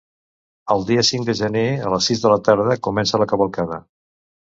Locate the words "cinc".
1.09-1.27